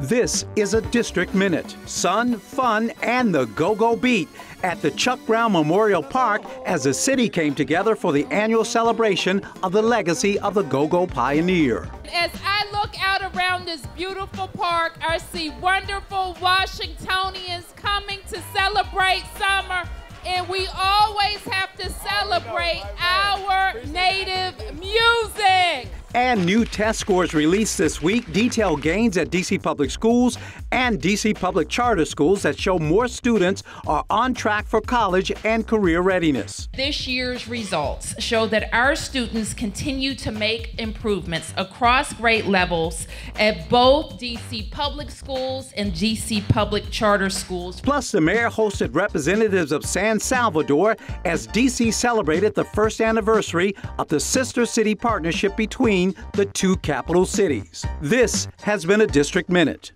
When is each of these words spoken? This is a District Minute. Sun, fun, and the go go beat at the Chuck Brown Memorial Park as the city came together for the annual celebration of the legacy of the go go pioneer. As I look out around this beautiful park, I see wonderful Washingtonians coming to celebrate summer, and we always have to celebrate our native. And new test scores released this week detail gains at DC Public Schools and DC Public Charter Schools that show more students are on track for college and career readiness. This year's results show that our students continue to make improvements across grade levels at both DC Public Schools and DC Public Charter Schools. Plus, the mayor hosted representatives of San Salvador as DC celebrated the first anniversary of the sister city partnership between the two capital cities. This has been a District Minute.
This 0.00 0.44
is 0.56 0.74
a 0.74 0.80
District 0.80 1.32
Minute. 1.34 1.76
Sun, 1.86 2.38
fun, 2.38 2.92
and 3.02 3.32
the 3.32 3.44
go 3.46 3.76
go 3.76 3.94
beat 3.94 4.28
at 4.64 4.82
the 4.82 4.90
Chuck 4.90 5.20
Brown 5.24 5.52
Memorial 5.52 6.02
Park 6.02 6.42
as 6.66 6.82
the 6.82 6.92
city 6.92 7.28
came 7.28 7.54
together 7.54 7.94
for 7.94 8.12
the 8.12 8.26
annual 8.26 8.64
celebration 8.64 9.40
of 9.62 9.70
the 9.70 9.80
legacy 9.80 10.36
of 10.40 10.54
the 10.54 10.62
go 10.62 10.88
go 10.88 11.06
pioneer. 11.06 11.88
As 12.12 12.32
I 12.44 12.68
look 12.72 12.90
out 13.06 13.36
around 13.36 13.66
this 13.66 13.86
beautiful 13.94 14.48
park, 14.48 14.98
I 15.00 15.18
see 15.18 15.50
wonderful 15.60 16.36
Washingtonians 16.40 17.72
coming 17.76 18.18
to 18.30 18.42
celebrate 18.52 19.22
summer, 19.38 19.88
and 20.26 20.48
we 20.48 20.66
always 20.76 21.38
have 21.44 21.74
to 21.76 21.88
celebrate 21.88 22.82
our 22.98 23.74
native. 23.84 24.33
And 26.14 26.46
new 26.46 26.64
test 26.64 27.00
scores 27.00 27.34
released 27.34 27.76
this 27.76 28.00
week 28.00 28.32
detail 28.32 28.76
gains 28.76 29.16
at 29.16 29.30
DC 29.30 29.60
Public 29.60 29.90
Schools 29.90 30.38
and 30.70 31.02
DC 31.02 31.34
Public 31.34 31.68
Charter 31.68 32.04
Schools 32.04 32.42
that 32.42 32.56
show 32.56 32.78
more 32.78 33.08
students 33.08 33.64
are 33.88 34.04
on 34.08 34.32
track 34.32 34.66
for 34.66 34.80
college 34.80 35.32
and 35.44 35.66
career 35.66 36.02
readiness. 36.02 36.68
This 36.76 37.08
year's 37.08 37.48
results 37.48 38.14
show 38.22 38.46
that 38.46 38.72
our 38.72 38.94
students 38.94 39.54
continue 39.54 40.14
to 40.14 40.30
make 40.30 40.78
improvements 40.78 41.52
across 41.56 42.12
grade 42.12 42.44
levels 42.44 43.08
at 43.36 43.68
both 43.68 44.20
DC 44.20 44.70
Public 44.70 45.10
Schools 45.10 45.72
and 45.76 45.92
DC 45.92 46.46
Public 46.48 46.90
Charter 46.90 47.28
Schools. 47.28 47.80
Plus, 47.80 48.12
the 48.12 48.20
mayor 48.20 48.50
hosted 48.50 48.94
representatives 48.94 49.72
of 49.72 49.84
San 49.84 50.20
Salvador 50.20 50.96
as 51.24 51.48
DC 51.48 51.92
celebrated 51.92 52.54
the 52.54 52.64
first 52.64 53.00
anniversary 53.00 53.74
of 53.98 54.06
the 54.06 54.20
sister 54.20 54.64
city 54.64 54.94
partnership 54.94 55.56
between 56.12 56.24
the 56.32 56.46
two 56.46 56.76
capital 56.76 57.24
cities. 57.24 57.84
This 58.00 58.48
has 58.62 58.84
been 58.84 59.00
a 59.00 59.06
District 59.06 59.48
Minute. 59.48 59.94